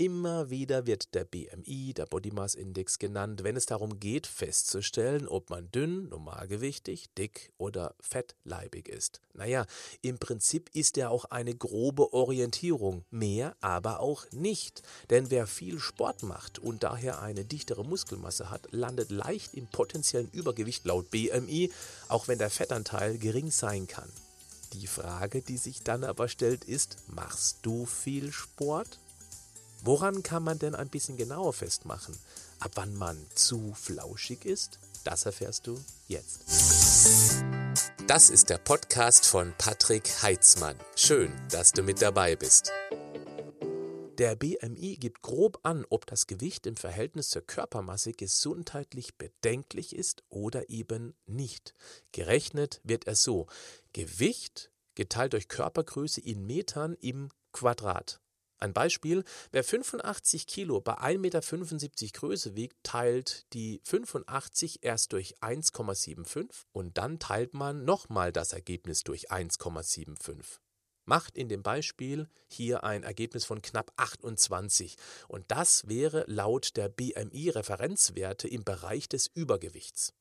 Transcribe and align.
Immer 0.00 0.48
wieder 0.48 0.86
wird 0.86 1.14
der 1.14 1.26
BMI, 1.26 1.92
der 1.92 2.06
Body 2.06 2.30
Mass 2.30 2.54
Index 2.54 2.98
genannt, 2.98 3.44
wenn 3.44 3.54
es 3.54 3.66
darum 3.66 4.00
geht, 4.00 4.26
festzustellen, 4.26 5.28
ob 5.28 5.50
man 5.50 5.70
dünn, 5.72 6.08
normalgewichtig, 6.08 7.10
dick 7.18 7.52
oder 7.58 7.94
fettleibig 8.00 8.88
ist. 8.88 9.20
Naja, 9.34 9.66
im 10.00 10.18
Prinzip 10.18 10.70
ist 10.72 10.96
er 10.96 11.10
auch 11.10 11.26
eine 11.26 11.54
grobe 11.54 12.14
Orientierung, 12.14 13.04
mehr 13.10 13.54
aber 13.60 14.00
auch 14.00 14.24
nicht. 14.32 14.80
Denn 15.10 15.30
wer 15.30 15.46
viel 15.46 15.78
Sport 15.78 16.22
macht 16.22 16.58
und 16.58 16.82
daher 16.82 17.20
eine 17.20 17.44
dichtere 17.44 17.84
Muskelmasse 17.84 18.50
hat, 18.50 18.72
landet 18.72 19.10
leicht 19.10 19.52
im 19.52 19.66
potenziellen 19.66 20.30
Übergewicht 20.30 20.86
laut 20.86 21.10
BMI, 21.10 21.70
auch 22.08 22.26
wenn 22.26 22.38
der 22.38 22.48
Fettanteil 22.48 23.18
gering 23.18 23.50
sein 23.50 23.86
kann. 23.86 24.08
Die 24.72 24.86
Frage, 24.86 25.42
die 25.42 25.58
sich 25.58 25.82
dann 25.82 26.04
aber 26.04 26.28
stellt, 26.28 26.64
ist, 26.64 26.96
machst 27.06 27.58
du 27.60 27.84
viel 27.84 28.32
Sport? 28.32 28.98
Woran 29.82 30.22
kann 30.22 30.42
man 30.42 30.58
denn 30.58 30.74
ein 30.74 30.90
bisschen 30.90 31.16
genauer 31.16 31.54
festmachen, 31.54 32.14
ab 32.58 32.72
wann 32.74 32.94
man 32.94 33.16
zu 33.34 33.72
flauschig 33.72 34.44
ist? 34.44 34.78
Das 35.04 35.24
erfährst 35.24 35.66
du 35.66 35.80
jetzt. 36.06 36.42
Das 38.06 38.28
ist 38.28 38.50
der 38.50 38.58
Podcast 38.58 39.24
von 39.24 39.54
Patrick 39.56 40.22
Heitzmann. 40.22 40.76
Schön, 40.96 41.32
dass 41.50 41.72
du 41.72 41.82
mit 41.82 42.02
dabei 42.02 42.36
bist. 42.36 42.70
Der 44.18 44.36
BMI 44.36 44.98
gibt 45.00 45.22
grob 45.22 45.60
an, 45.62 45.86
ob 45.88 46.04
das 46.04 46.26
Gewicht 46.26 46.66
im 46.66 46.76
Verhältnis 46.76 47.30
zur 47.30 47.40
Körpermasse 47.40 48.12
gesundheitlich 48.12 49.16
bedenklich 49.16 49.96
ist 49.96 50.24
oder 50.28 50.68
eben 50.68 51.14
nicht. 51.24 51.74
Gerechnet 52.12 52.82
wird 52.84 53.06
er 53.06 53.14
so: 53.14 53.46
Gewicht 53.94 54.70
geteilt 54.94 55.32
durch 55.32 55.48
Körpergröße 55.48 56.20
in 56.20 56.44
Metern 56.46 56.92
im 57.00 57.30
Quadrat. 57.52 58.20
Ein 58.62 58.74
Beispiel, 58.74 59.24
wer 59.52 59.64
85 59.64 60.46
Kilo 60.46 60.82
bei 60.82 60.98
1,75 60.98 61.18
Meter 61.18 62.20
Größe 62.20 62.54
wiegt, 62.56 62.76
teilt 62.82 63.46
die 63.54 63.80
85 63.84 64.80
erst 64.82 65.14
durch 65.14 65.38
1,75 65.38 66.66
und 66.72 66.98
dann 66.98 67.18
teilt 67.18 67.54
man 67.54 67.86
nochmal 67.86 68.32
das 68.32 68.52
Ergebnis 68.52 69.02
durch 69.02 69.30
1,75. 69.30 70.60
Macht 71.06 71.38
in 71.38 71.48
dem 71.48 71.62
Beispiel 71.62 72.28
hier 72.48 72.84
ein 72.84 73.02
Ergebnis 73.02 73.46
von 73.46 73.62
knapp 73.62 73.92
28 73.96 74.96
und 75.28 75.50
das 75.50 75.88
wäre 75.88 76.24
laut 76.28 76.76
der 76.76 76.90
BMI-Referenzwerte 76.90 78.46
im 78.46 78.64
Bereich 78.64 79.08
des 79.08 79.26
Übergewichts. 79.26 80.12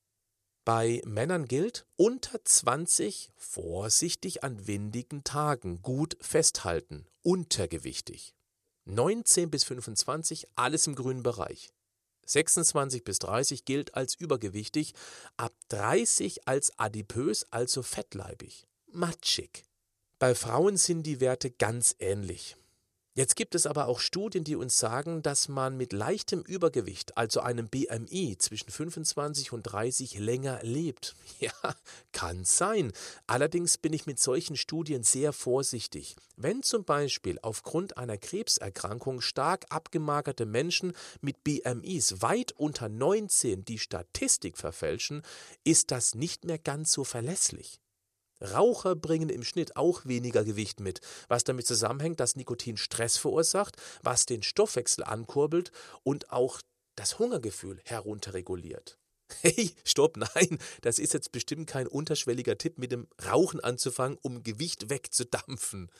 Bei 0.66 1.02
Männern 1.06 1.46
gilt 1.46 1.86
unter 1.96 2.44
20 2.44 3.32
vorsichtig 3.36 4.44
an 4.44 4.68
windigen 4.68 5.24
Tagen 5.24 5.82
gut 5.82 6.18
festhalten, 6.22 7.08
untergewichtig. 7.24 8.36
19 8.86 9.50
bis 9.50 9.64
25 9.64 10.48
alles 10.56 10.88
im 10.88 10.96
grünen 10.96 11.24
Bereich. 11.24 11.72
26 12.26 13.04
bis 13.04 13.20
30 13.20 13.66
gilt 13.66 13.96
als 13.96 14.16
übergewichtig, 14.16 14.94
ab 15.38 15.54
30 15.70 16.48
als 16.48 16.78
adipös, 16.78 17.48
also 17.52 17.82
fettleibig. 17.82 18.68
Matschig. 18.92 19.64
Bei 20.20 20.36
Frauen 20.36 20.78
sind 20.78 21.04
die 21.04 21.22
Werte 21.22 21.50
ganz 21.50 21.96
ähnlich. 22.00 22.56
Jetzt 23.16 23.36
gibt 23.36 23.56
es 23.56 23.66
aber 23.66 23.88
auch 23.88 24.00
Studien, 24.00 24.44
die 24.44 24.56
uns 24.56 24.78
sagen, 24.78 25.24
dass 25.24 25.50
man 25.50 25.76
mit 25.76 25.94
leichtem 25.94 26.42
Übergewicht, 26.42 27.18
also 27.18 27.42
einem 27.42 27.68
BMI 27.68 28.38
zwischen 28.38 28.70
25 28.70 29.52
und 29.52 29.64
30, 29.64 30.20
länger 30.20 30.60
lebt. 30.62 31.16
Ja, 31.40 31.54
kann 32.12 32.44
sein. 32.44 32.92
Allerdings 33.26 33.78
bin 33.78 33.94
ich 33.94 34.06
mit 34.06 34.20
solchen 34.20 34.58
Studien 34.58 35.04
sehr 35.04 35.32
vorsichtig. 35.32 36.18
Wenn 36.36 36.64
zum 36.64 36.84
Beispiel 36.84 37.40
aufgrund 37.42 37.98
einer 37.98 38.18
Krebserkrankung 38.18 39.22
stark 39.22 39.66
abgemagerte 39.70 40.46
Menschen 40.46 40.92
mit 41.22 41.44
BMIs 41.46 42.22
weit 42.22 42.52
unter 42.52 42.90
19 42.90 43.64
die 43.64 43.80
Statistik 43.80 44.58
verfälschen, 44.58 45.22
ist 45.64 45.92
das 45.92 46.14
nicht 46.14 46.44
mehr 46.44 46.60
ganz 46.60 46.92
so 46.92 47.06
verlässlich. 47.06 47.80
Raucher 48.42 48.96
bringen 48.96 49.30
im 49.30 49.44
Schnitt 49.44 49.76
auch 49.76 50.06
weniger 50.06 50.44
Gewicht 50.44 50.80
mit, 50.80 51.02
was 51.28 51.44
damit 51.44 51.68
zusammenhängt, 51.68 52.20
dass 52.20 52.36
Nikotin 52.36 52.78
Stress 52.78 53.18
verursacht, 53.18 53.76
was 54.02 54.26
den 54.26 54.44
Stoffwechsel 54.44 55.04
ankurbelt 55.04 55.72
und 56.04 56.32
auch 56.32 56.62
das 56.96 57.20
Hungergefühl 57.20 57.82
herunterreguliert. 57.86 58.98
Hey, 59.42 59.76
stopp, 59.86 60.18
nein, 60.18 60.58
das 60.82 60.98
ist 60.98 61.14
jetzt 61.14 61.32
bestimmt 61.32 61.68
kein 61.68 61.88
unterschwelliger 61.88 62.58
Tipp, 62.58 62.80
mit 62.80 62.92
dem 62.92 63.08
Rauchen 63.24 63.60
anzufangen, 63.60 64.18
um 64.24 64.42
Gewicht 64.42 64.90
wegzudampfen. 64.90 65.92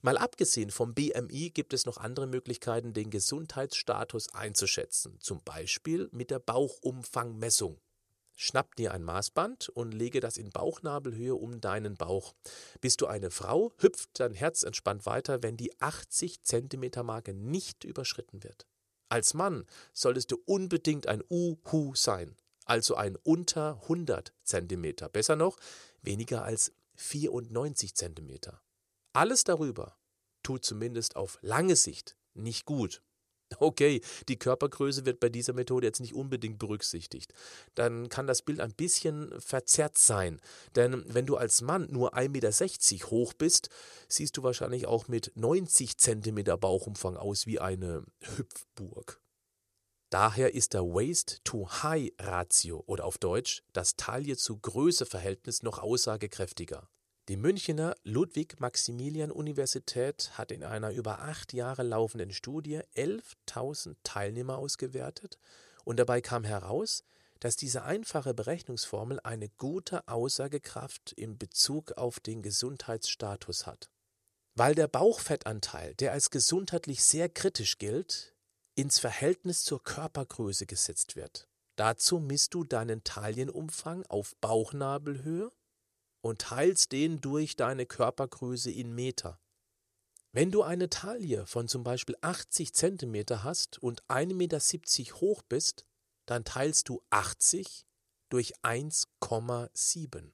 Mal 0.00 0.16
abgesehen 0.16 0.70
vom 0.70 0.94
BMI 0.94 1.50
gibt 1.50 1.74
es 1.74 1.86
noch 1.86 1.98
andere 1.98 2.26
Möglichkeiten, 2.26 2.92
den 2.92 3.10
Gesundheitsstatus 3.10 4.34
einzuschätzen, 4.34 5.18
zum 5.20 5.44
Beispiel 5.44 6.08
mit 6.12 6.30
der 6.30 6.40
Bauchumfangmessung. 6.40 7.78
Schnapp 8.42 8.74
dir 8.74 8.92
ein 8.92 9.04
Maßband 9.04 9.68
und 9.68 9.92
lege 9.92 10.18
das 10.18 10.36
in 10.36 10.50
Bauchnabelhöhe 10.50 11.36
um 11.36 11.60
deinen 11.60 11.94
Bauch. 11.94 12.34
Bist 12.80 13.00
du 13.00 13.06
eine 13.06 13.30
Frau, 13.30 13.72
hüpft 13.78 14.18
dein 14.18 14.34
Herz 14.34 14.64
entspannt 14.64 15.06
weiter, 15.06 15.44
wenn 15.44 15.56
die 15.56 15.80
80 15.80 16.42
cm 16.42 16.90
Marke 17.06 17.34
nicht 17.34 17.84
überschritten 17.84 18.42
wird. 18.42 18.66
Als 19.08 19.34
Mann 19.34 19.64
solltest 19.92 20.32
du 20.32 20.42
unbedingt 20.44 21.06
ein 21.06 21.22
Uhu 21.30 21.94
sein, 21.94 22.34
also 22.64 22.96
ein 22.96 23.14
unter 23.14 23.80
100 23.82 24.32
cm. 24.42 24.96
Besser 25.12 25.36
noch, 25.36 25.56
weniger 26.02 26.42
als 26.42 26.72
94 26.96 27.94
cm. 27.94 28.40
Alles 29.12 29.44
darüber 29.44 29.96
tut 30.42 30.64
zumindest 30.64 31.14
auf 31.14 31.38
lange 31.42 31.76
Sicht 31.76 32.16
nicht 32.34 32.64
gut. 32.64 33.02
Okay, 33.58 34.00
die 34.28 34.38
Körpergröße 34.38 35.06
wird 35.06 35.20
bei 35.20 35.28
dieser 35.28 35.52
Methode 35.52 35.86
jetzt 35.86 36.00
nicht 36.00 36.14
unbedingt 36.14 36.58
berücksichtigt. 36.58 37.32
Dann 37.74 38.08
kann 38.08 38.26
das 38.26 38.42
Bild 38.42 38.60
ein 38.60 38.74
bisschen 38.74 39.38
verzerrt 39.40 39.98
sein. 39.98 40.40
Denn 40.74 41.04
wenn 41.06 41.26
du 41.26 41.36
als 41.36 41.62
Mann 41.62 41.88
nur 41.90 42.16
1,60 42.16 42.28
Meter 42.28 43.10
hoch 43.10 43.32
bist, 43.34 43.68
siehst 44.08 44.36
du 44.36 44.42
wahrscheinlich 44.42 44.86
auch 44.86 45.08
mit 45.08 45.32
90 45.34 45.98
cm 45.98 46.44
Bauchumfang 46.58 47.16
aus 47.16 47.46
wie 47.46 47.60
eine 47.60 48.04
Hüpfburg. 48.20 49.20
Daher 50.10 50.52
ist 50.52 50.74
der 50.74 50.82
Waist-to-High-Ratio 50.82 52.84
oder 52.86 53.06
auf 53.06 53.16
Deutsch 53.16 53.62
das 53.72 53.96
Taille-zu-Größe-Verhältnis 53.96 55.62
noch 55.62 55.78
aussagekräftiger. 55.78 56.86
Die 57.28 57.36
Münchener 57.36 57.94
Ludwig-Maximilian-Universität 58.02 60.36
hat 60.36 60.50
in 60.50 60.64
einer 60.64 60.90
über 60.90 61.20
acht 61.20 61.52
Jahre 61.52 61.84
laufenden 61.84 62.32
Studie 62.32 62.80
11.000 62.96 63.94
Teilnehmer 64.02 64.58
ausgewertet 64.58 65.38
und 65.84 66.00
dabei 66.00 66.20
kam 66.20 66.42
heraus, 66.42 67.04
dass 67.38 67.54
diese 67.54 67.84
einfache 67.84 68.34
Berechnungsformel 68.34 69.20
eine 69.22 69.48
gute 69.48 70.08
Aussagekraft 70.08 71.12
in 71.12 71.38
Bezug 71.38 71.92
auf 71.92 72.18
den 72.18 72.42
Gesundheitsstatus 72.42 73.66
hat. 73.66 73.92
Weil 74.56 74.74
der 74.74 74.88
Bauchfettanteil, 74.88 75.94
der 75.94 76.10
als 76.10 76.30
gesundheitlich 76.30 77.04
sehr 77.04 77.28
kritisch 77.28 77.78
gilt, 77.78 78.34
ins 78.74 78.98
Verhältnis 78.98 79.62
zur 79.62 79.80
Körpergröße 79.80 80.66
gesetzt 80.66 81.14
wird. 81.14 81.46
Dazu 81.76 82.18
misst 82.18 82.52
du 82.54 82.64
deinen 82.64 83.04
Taillenumfang 83.04 84.04
auf 84.06 84.34
Bauchnabelhöhe 84.40 85.52
und 86.22 86.40
teilst 86.40 86.92
den 86.92 87.20
durch 87.20 87.56
deine 87.56 87.84
Körpergröße 87.84 88.70
in 88.70 88.94
Meter. 88.94 89.38
Wenn 90.32 90.50
du 90.50 90.62
eine 90.62 90.88
Taille 90.88 91.46
von 91.46 91.68
zum 91.68 91.84
Beispiel 91.84 92.16
80 92.22 92.72
cm 92.72 93.44
hast 93.44 93.82
und 93.82 94.02
1,70 94.04 94.34
Meter 94.34 94.58
hoch 95.20 95.42
bist, 95.42 95.84
dann 96.24 96.44
teilst 96.44 96.88
du 96.88 97.02
80 97.10 97.84
durch 98.30 98.54
1,7. 98.62 100.30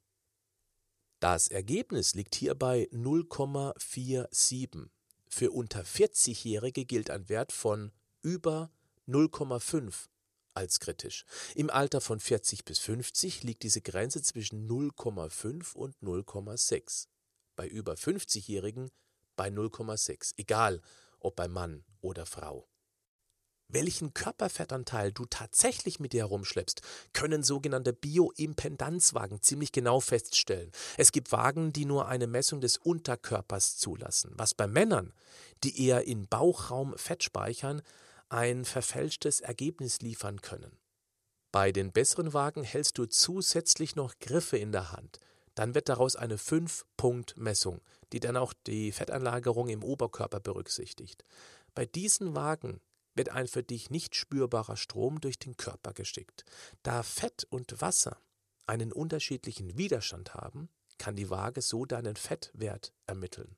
Das 1.19 1.49
Ergebnis 1.49 2.15
liegt 2.15 2.37
hier 2.37 2.55
bei 2.55 2.89
0,47. 2.93 4.89
Für 5.29 5.51
unter 5.51 5.81
40-Jährige 5.83 6.85
gilt 6.85 7.11
ein 7.11 7.29
Wert 7.29 7.51
von 7.51 7.91
über 8.23 8.71
0,5 9.09 10.09
als 10.59 10.81
kritisch. 10.81 11.25
Im 11.55 11.71
Alter 11.71 12.01
von 12.01 12.19
40 12.19 12.65
bis 12.65 12.81
50 12.81 13.45
liegt 13.45 13.63
diese 13.63 13.81
Grenze 13.81 14.21
zwischen 14.23 14.69
0,5 14.69 15.75
und 15.75 15.97
0,6. 16.03 17.07
Bei 17.57 17.67
über 17.67 17.95
50-Jährigen 17.95 18.91
bei 19.37 19.49
0,6, 19.49 20.35
egal 20.37 20.83
ob 21.21 21.37
bei 21.37 21.47
Mann 21.49 21.85
oder 22.01 22.27
Frau. 22.27 22.69
Welchen 23.71 24.15
Körperfettanteil 24.15 25.13
du 25.13 25.27
tatsächlich 25.27 26.01
mit 26.01 26.15
dir 26.15 26.23
herumschleppst, 26.23 26.81
können 27.13 27.43
sogenannte 27.43 27.93
Bioimpedanzwagen 27.93 29.43
ziemlich 29.43 29.73
genau 29.73 30.01
feststellen. 30.01 30.73
Es 30.97 31.13
gibt 31.13 31.33
Wagen, 31.33 31.73
die 31.73 31.85
nur 31.85 32.09
eine 32.09 32.27
Messung 32.27 32.63
des 32.63 32.79
Unterkörpers 32.79 33.77
zulassen, 33.77 34.33
was 34.37 34.55
bei 34.55 34.67
Männern, 34.67 35.13
die 35.65 35.87
eher 35.87 36.05
in 36.05 36.27
Bauchraum 36.27 36.97
Fett 36.97 37.23
speichern, 37.23 37.83
ein 38.29 38.65
verfälschtes 38.65 39.41
Ergebnis 39.41 40.01
liefern 40.01 40.41
können. 40.43 40.79
Bei 41.51 41.73
den 41.73 41.93
besseren 41.93 42.35
Wagen 42.35 42.63
hältst 42.63 42.99
du 42.99 43.07
zusätzlich 43.07 43.97
noch 43.97 44.19
Griffe 44.19 44.59
in 44.59 44.73
der 44.73 44.93
Hand. 44.93 45.19
Dann 45.55 45.75
wird 45.75 45.89
daraus 45.89 46.15
eine 46.15 46.37
5-Punkt-Messung, 46.37 47.81
die 48.13 48.21
dann 48.21 48.37
auch 48.37 48.53
die 48.67 48.93
Fettanlagerung 48.93 49.69
im 49.69 49.83
Oberkörper 49.83 50.41
berücksichtigt. 50.41 51.25
Bei 51.75 51.87
diesen 51.87 52.35
Wagen 52.35 52.81
wird 53.15 53.31
ein 53.31 53.49
für 53.49 53.63
dich 53.63 53.91
nicht 53.91 54.15
spürbarer 54.15 54.77
Strom 54.77 55.21
durch 55.21 55.39
den 55.39 55.57
Körper 55.57 55.93
geschickt. 55.93 56.45
Da 56.83 57.03
Fett 57.03 57.47
und 57.51 57.81
Wasser 57.81 58.21
einen 58.67 58.93
unterschiedlichen 58.93 59.77
Widerstand 59.79 60.35
haben, 60.35 60.69
kann 60.99 61.17
die 61.17 61.31
Waage 61.31 61.63
so 61.63 61.87
deinen 61.87 62.17
Fettwert 62.17 62.93
ermitteln. 63.07 63.57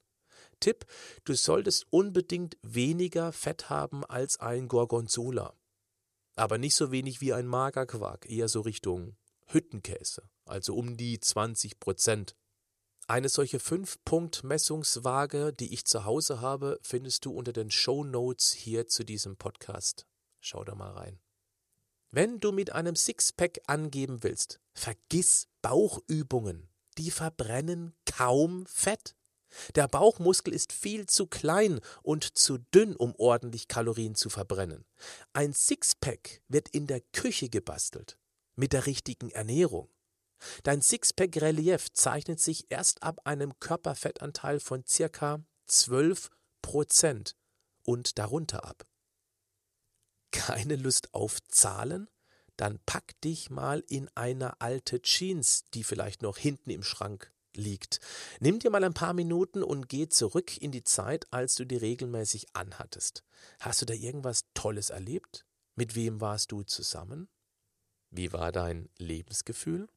Tipp, 0.60 0.86
du 1.24 1.34
solltest 1.34 1.86
unbedingt 1.90 2.56
weniger 2.62 3.32
Fett 3.32 3.70
haben 3.70 4.04
als 4.04 4.38
ein 4.38 4.68
Gorgonzola. 4.68 5.54
Aber 6.36 6.58
nicht 6.58 6.74
so 6.74 6.92
wenig 6.92 7.20
wie 7.20 7.32
ein 7.32 7.46
Magerquark, 7.46 8.30
eher 8.30 8.48
so 8.48 8.60
Richtung 8.60 9.16
Hüttenkäse, 9.46 10.22
also 10.44 10.74
um 10.74 10.96
die 10.96 11.18
20 11.18 11.80
Prozent. 11.80 12.36
Eine 13.08 13.28
solche 13.28 13.58
5-Punkt-Messungswaage, 13.58 15.52
die 15.52 15.74
ich 15.74 15.84
zu 15.84 16.04
Hause 16.04 16.40
habe, 16.40 16.78
findest 16.82 17.24
du 17.24 17.32
unter 17.32 17.52
den 17.52 17.70
Show 17.70 18.04
Notes 18.04 18.52
hier 18.52 18.86
zu 18.86 19.04
diesem 19.04 19.36
Podcast. 19.36 20.06
Schau 20.38 20.62
da 20.62 20.76
mal 20.76 20.92
rein. 20.92 21.18
Wenn 22.12 22.40
du 22.40 22.52
mit 22.52 22.72
einem 22.72 22.96
Sixpack 22.96 23.60
angeben 23.66 24.22
willst, 24.22 24.60
vergiss 24.74 25.48
Bauchübungen. 25.62 26.68
Die 26.98 27.10
verbrennen 27.10 27.94
kaum 28.04 28.66
Fett. 28.66 29.16
Der 29.74 29.88
Bauchmuskel 29.88 30.54
ist 30.54 30.72
viel 30.72 31.06
zu 31.06 31.26
klein 31.26 31.80
und 32.02 32.38
zu 32.38 32.58
dünn, 32.58 32.94
um 32.96 33.14
ordentlich 33.16 33.68
Kalorien 33.68 34.14
zu 34.14 34.30
verbrennen. 34.30 34.84
Ein 35.32 35.52
Sixpack 35.52 36.42
wird 36.48 36.68
in 36.68 36.86
der 36.86 37.00
Küche 37.00 37.48
gebastelt, 37.48 38.18
mit 38.56 38.72
der 38.72 38.86
richtigen 38.86 39.30
Ernährung. 39.30 39.90
Dein 40.62 40.80
Sixpack-Relief 40.80 41.92
zeichnet 41.92 42.40
sich 42.40 42.66
erst 42.70 43.02
ab 43.02 43.20
einem 43.24 43.58
Körperfettanteil 43.60 44.60
von 44.60 44.84
circa 44.86 45.44
12 45.66 46.30
Prozent 46.62 47.36
und 47.84 48.18
darunter 48.18 48.64
ab. 48.64 48.86
Keine 50.30 50.76
Lust 50.76 51.12
auf 51.12 51.42
Zahlen? 51.48 52.08
Dann 52.56 52.78
pack 52.84 53.18
dich 53.22 53.50
mal 53.50 53.82
in 53.88 54.08
eine 54.14 54.60
alte 54.60 55.00
Jeans, 55.00 55.64
die 55.72 55.82
vielleicht 55.82 56.22
noch 56.22 56.36
hinten 56.36 56.70
im 56.70 56.82
Schrank 56.82 57.32
liegt. 57.56 58.00
Nimm 58.40 58.58
dir 58.58 58.70
mal 58.70 58.84
ein 58.84 58.94
paar 58.94 59.14
Minuten 59.14 59.62
und 59.62 59.88
geh 59.88 60.08
zurück 60.08 60.56
in 60.58 60.72
die 60.72 60.84
Zeit, 60.84 61.26
als 61.32 61.54
du 61.54 61.64
die 61.64 61.76
regelmäßig 61.76 62.48
anhattest. 62.54 63.24
Hast 63.60 63.82
du 63.82 63.86
da 63.86 63.94
irgendwas 63.94 64.44
Tolles 64.54 64.90
erlebt? 64.90 65.44
Mit 65.74 65.94
wem 65.94 66.20
warst 66.20 66.52
du 66.52 66.62
zusammen? 66.62 67.28
Wie 68.10 68.32
war 68.32 68.52
dein 68.52 68.88
Lebensgefühl? 68.98 69.88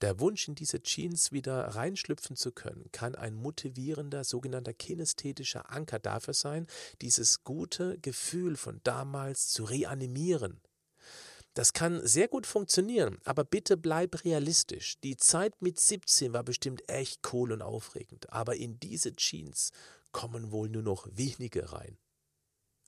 Der 0.00 0.20
Wunsch, 0.20 0.46
in 0.46 0.54
diese 0.54 0.80
Jeans 0.80 1.32
wieder 1.32 1.74
reinschlüpfen 1.74 2.36
zu 2.36 2.52
können, 2.52 2.88
kann 2.92 3.16
ein 3.16 3.34
motivierender, 3.34 4.22
sogenannter 4.22 4.72
kinästhetischer 4.72 5.70
Anker 5.70 5.98
dafür 5.98 6.34
sein, 6.34 6.68
dieses 7.02 7.42
gute 7.42 7.98
Gefühl 7.98 8.56
von 8.56 8.80
damals 8.84 9.48
zu 9.48 9.64
reanimieren. 9.64 10.60
Das 11.54 11.72
kann 11.72 12.06
sehr 12.06 12.28
gut 12.28 12.46
funktionieren, 12.46 13.18
aber 13.24 13.44
bitte 13.44 13.76
bleib 13.76 14.24
realistisch. 14.24 15.00
Die 15.00 15.16
Zeit 15.16 15.60
mit 15.60 15.80
17 15.80 16.32
war 16.32 16.44
bestimmt 16.44 16.88
echt 16.88 17.32
cool 17.32 17.52
und 17.52 17.62
aufregend, 17.62 18.32
aber 18.32 18.56
in 18.56 18.78
diese 18.78 19.14
Jeans 19.16 19.72
kommen 20.12 20.52
wohl 20.52 20.68
nur 20.68 20.82
noch 20.82 21.08
wenige 21.10 21.72
rein. 21.72 21.98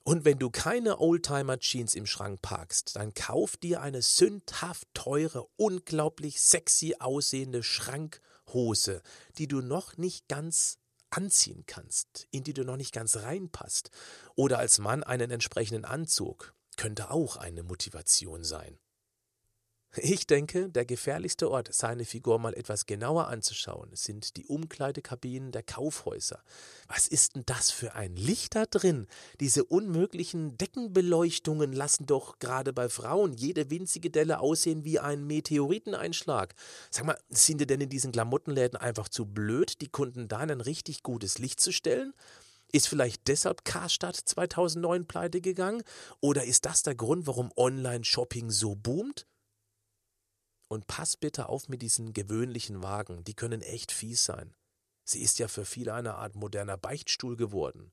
Und 0.02 0.24
wenn 0.24 0.38
du 0.38 0.50
keine 0.50 0.98
Oldtimer-Jeans 0.98 1.94
im 1.94 2.06
Schrank 2.06 2.40
parkst, 2.40 2.96
dann 2.96 3.12
kauf 3.12 3.56
dir 3.56 3.82
eine 3.82 4.02
sündhaft 4.02 4.88
teure, 4.94 5.46
unglaublich 5.56 6.40
sexy 6.40 6.96
aussehende 6.98 7.62
Schrankhose, 7.62 9.02
die 9.36 9.46
du 9.46 9.60
noch 9.60 9.98
nicht 9.98 10.26
ganz 10.28 10.78
anziehen 11.10 11.64
kannst, 11.66 12.26
in 12.30 12.44
die 12.44 12.54
du 12.54 12.64
noch 12.64 12.76
nicht 12.76 12.92
ganz 12.92 13.16
reinpasst. 13.16 13.90
Oder 14.36 14.58
als 14.58 14.78
Mann 14.78 15.02
einen 15.02 15.30
entsprechenden 15.30 15.84
Anzug. 15.84 16.54
Könnte 16.76 17.10
auch 17.10 17.36
eine 17.36 17.62
Motivation 17.62 18.44
sein. 18.44 18.78
Ich 19.96 20.28
denke, 20.28 20.68
der 20.68 20.84
gefährlichste 20.84 21.50
Ort, 21.50 21.74
seine 21.74 22.04
Figur 22.04 22.38
mal 22.38 22.54
etwas 22.54 22.86
genauer 22.86 23.26
anzuschauen, 23.26 23.90
sind 23.94 24.36
die 24.36 24.46
Umkleidekabinen 24.46 25.50
der 25.50 25.64
Kaufhäuser. 25.64 26.44
Was 26.86 27.08
ist 27.08 27.34
denn 27.34 27.42
das 27.44 27.72
für 27.72 27.94
ein 27.96 28.14
Licht 28.14 28.54
da 28.54 28.66
drin? 28.66 29.08
Diese 29.40 29.64
unmöglichen 29.64 30.56
Deckenbeleuchtungen 30.56 31.72
lassen 31.72 32.06
doch 32.06 32.38
gerade 32.38 32.72
bei 32.72 32.88
Frauen 32.88 33.32
jede 33.32 33.68
winzige 33.70 34.10
Delle 34.10 34.38
aussehen 34.38 34.84
wie 34.84 35.00
ein 35.00 35.26
Meteoriteneinschlag. 35.26 36.54
Sag 36.92 37.06
mal, 37.06 37.18
sind 37.28 37.60
die 37.60 37.66
denn 37.66 37.80
in 37.80 37.90
diesen 37.90 38.12
Klamottenläden 38.12 38.78
einfach 38.78 39.08
zu 39.08 39.26
blöd, 39.26 39.80
die 39.80 39.88
Kunden 39.88 40.28
da 40.28 40.40
in 40.44 40.52
ein 40.52 40.60
richtig 40.60 41.02
gutes 41.02 41.38
Licht 41.38 41.60
zu 41.60 41.72
stellen? 41.72 42.14
Ist 42.72 42.88
vielleicht 42.88 43.26
deshalb 43.26 43.64
Karstadt 43.64 44.16
2009 44.16 45.06
pleite 45.06 45.40
gegangen? 45.40 45.82
Oder 46.20 46.44
ist 46.44 46.64
das 46.66 46.82
der 46.82 46.94
Grund, 46.94 47.26
warum 47.26 47.50
Online-Shopping 47.56 48.50
so 48.50 48.76
boomt? 48.76 49.26
Und 50.68 50.86
pass 50.86 51.16
bitte 51.16 51.48
auf 51.48 51.68
mit 51.68 51.82
diesen 51.82 52.12
gewöhnlichen 52.12 52.82
Wagen, 52.82 53.24
die 53.24 53.34
können 53.34 53.60
echt 53.60 53.90
fies 53.90 54.24
sein. 54.24 54.54
Sie 55.04 55.20
ist 55.20 55.40
ja 55.40 55.48
für 55.48 55.64
viele 55.64 55.94
eine 55.94 56.14
Art 56.14 56.36
moderner 56.36 56.76
Beichtstuhl 56.76 57.36
geworden. 57.36 57.90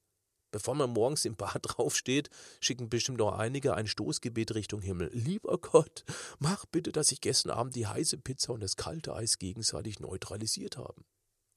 Bevor 0.52 0.76
man 0.76 0.92
morgens 0.92 1.26
im 1.26 1.36
Bad 1.36 1.60
draufsteht, 1.64 2.30
schicken 2.62 2.90
bestimmt 2.90 3.18
noch 3.18 3.38
einige 3.38 3.74
ein 3.74 3.88
Stoßgebet 3.88 4.54
Richtung 4.54 4.82
Himmel. 4.82 5.10
Lieber 5.12 5.58
Gott, 5.58 6.04
mach 6.38 6.68
bitte, 6.68 6.92
dass 6.92 7.08
sich 7.08 7.20
gestern 7.20 7.52
Abend 7.52 7.76
die 7.76 7.88
heiße 7.88 8.20
Pizza 8.20 8.54
und 8.54 8.62
das 8.62 8.76
kalte 8.76 9.16
Eis 9.16 9.40
gegenseitig 9.40 10.00
neutralisiert 10.00 10.78
haben. 10.78 11.04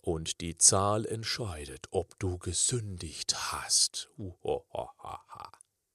Und 0.03 0.41
die 0.41 0.57
Zahl 0.57 1.05
entscheidet, 1.05 1.89
ob 1.91 2.19
du 2.19 2.39
gesündigt 2.39 3.53
hast. 3.53 4.11
Uhohoha. 4.17 5.53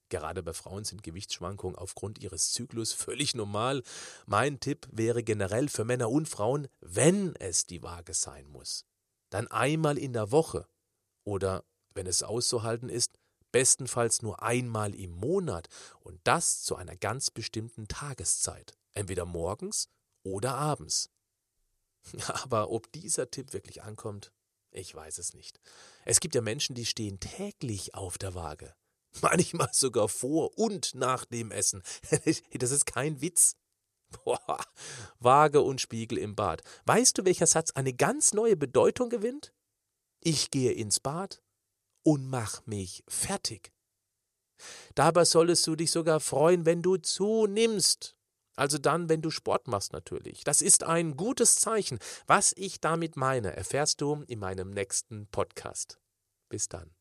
Gerade 0.10 0.44
bei 0.44 0.54
Frauen 0.54 0.84
sind 0.84 1.02
Gewichtsschwankungen 1.02 1.76
aufgrund 1.76 2.20
ihres 2.20 2.52
Zyklus 2.52 2.94
völlig 2.94 3.34
normal. 3.34 3.82
Mein 4.28 4.60
Tipp 4.60 4.88
wäre 4.92 5.24
generell 5.24 5.68
für 5.68 5.84
Männer 5.84 6.12
und 6.12 6.30
Frauen, 6.30 6.68
wenn 6.80 7.36
es 7.38 7.66
die 7.66 7.82
Waage 7.82 8.14
sein 8.14 8.48
muss, 8.48 8.86
dann 9.32 9.48
einmal 9.48 9.98
in 9.98 10.14
der 10.14 10.32
Woche 10.32 10.68
oder, 11.24 11.66
wenn 11.96 12.06
es 12.06 12.22
auszuhalten 12.22 12.90
ist, 12.90 13.18
bestenfalls 13.52 14.22
nur 14.22 14.44
einmal 14.44 14.94
im 14.94 15.12
Monat 15.12 15.70
und 16.02 16.20
das 16.24 16.62
zu 16.62 16.76
einer 16.76 16.96
ganz 16.96 17.32
bestimmten 17.32 17.88
Tageszeit, 17.88 18.78
entweder 18.94 19.26
morgens 19.26 19.90
oder 20.24 20.56
abends. 20.56 21.10
Aber 22.44 22.70
ob 22.72 22.92
dieser 22.92 23.30
Tipp 23.32 23.54
wirklich 23.54 23.84
ankommt, 23.84 24.32
ich 24.72 24.94
weiß 24.94 25.18
es 25.20 25.34
nicht. 25.34 25.60
Es 26.04 26.20
gibt 26.20 26.36
ja 26.36 26.42
Menschen, 26.42 26.76
die 26.76 26.86
stehen 26.86 27.20
täglich 27.20 27.96
auf 27.96 28.18
der 28.18 28.36
Waage. 28.36 28.76
Manchmal 29.22 29.70
sogar 29.72 30.10
vor 30.10 30.58
und 30.58 30.96
nach 30.96 31.26
dem 31.26 31.52
Essen. 31.52 31.84
Das 32.52 32.72
ist 32.72 32.86
kein 32.86 33.22
Witz. 33.22 33.56
Boah, 34.24 34.64
Waage 35.20 35.62
und 35.62 35.82
Spiegel 35.82 36.18
im 36.18 36.36
Bad. 36.36 36.62
Weißt 36.86 37.18
du, 37.18 37.26
welcher 37.26 37.48
Satz 37.48 37.72
eine 37.72 37.94
ganz 37.94 38.34
neue 38.34 38.56
Bedeutung 38.56 39.10
gewinnt? 39.10 39.54
Ich 40.22 40.52
gehe 40.52 40.72
ins 40.72 41.00
Bad 41.00 41.42
und 42.04 42.28
mach 42.28 42.66
mich 42.66 43.04
fertig. 43.08 43.74
Dabei 44.94 45.26
solltest 45.26 45.66
du 45.68 45.76
dich 45.76 45.92
sogar 45.92 46.20
freuen, 46.20 46.66
wenn 46.66 46.82
du 46.82 46.98
zunimmst. 46.98 48.16
Also 48.56 48.78
dann, 48.78 49.10
wenn 49.10 49.22
du 49.22 49.32
Sport 49.32 49.68
machst 49.68 49.94
natürlich. 49.94 50.44
Das 50.44 50.62
ist 50.62 50.84
ein 50.84 51.18
gutes 51.18 51.56
Zeichen. 51.56 52.00
Was 52.28 52.54
ich 52.56 52.80
damit 52.80 53.18
meine, 53.18 53.56
erfährst 53.56 54.02
du 54.02 54.24
in 54.28 54.40
meinem 54.40 54.72
nächsten 54.72 55.28
Podcast. 55.28 56.00
Bis 56.50 56.70
dann. 56.70 56.92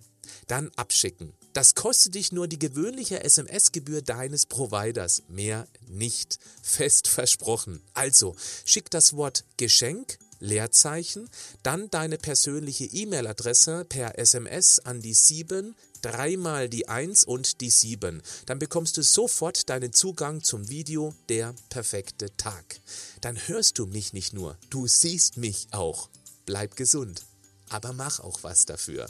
Dann 0.48 0.72
abschicken. 0.78 1.34
Das 1.52 1.76
kostet 1.76 2.16
dich 2.16 2.32
nur 2.32 2.48
die 2.48 2.58
gewöhnliche 2.58 3.22
SMS-Gebühr 3.24 4.02
deines 4.02 4.46
Providers, 4.46 5.24
mehr 5.28 5.68
nicht. 5.86 6.40
Fest 6.62 7.10
versprochen. 7.10 7.82
Also, 7.94 8.38
schick 8.64 8.90
das 8.90 9.18
Wort 9.18 9.44
Geschenk, 9.58 10.18
Leerzeichen, 10.44 11.30
dann 11.64 11.90
deine 11.90 12.18
persönliche 12.18 12.86
E-Mail-Adresse 12.86 13.86
per 13.86 14.20
SMS 14.20 14.80
an 14.80 15.02
die 15.02 15.14
7, 15.14 15.76
dreimal 16.02 16.70
die 16.70 16.88
1 16.88 17.24
und 17.24 17.62
die 17.62 17.70
7. 17.70 18.22
Dann 18.46 18.60
bekommst 18.60 18.98
du 18.98 19.04
sofort 19.04 19.70
deinen 19.70 19.94
Zugang 19.94 20.44
zum 20.44 20.70
Video 20.70 21.16
Der 21.30 21.56
perfekte 21.70 22.36
Tag. 22.36 22.80
Dann 23.22 23.38
hörst 23.48 23.80
du 23.80 23.88
mich 23.88 24.14
nicht 24.14 24.34
nur, 24.34 24.58
du 24.70 24.86
siehst 24.88 25.38
mich 25.38 25.68
auch. 25.72 26.10
Bleib 26.46 26.76
gesund, 26.76 27.24
aber 27.70 27.94
mach 27.94 28.20
auch 28.20 28.44
was 28.44 28.66
dafür. 28.66 29.08